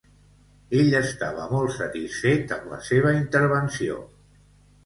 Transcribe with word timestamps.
Ell 0.77 0.89
estava 0.99 1.43
molt 1.51 1.75
satisfet 1.75 2.57
amb 2.57 2.73
la 2.75 2.81
seva 2.89 3.15
intervenció. 3.21 4.01